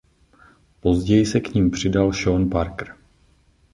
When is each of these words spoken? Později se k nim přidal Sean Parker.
Později 0.79 1.25
se 1.25 1.39
k 1.39 1.53
nim 1.53 1.71
přidal 1.71 2.13
Sean 2.13 2.49
Parker. 2.49 2.95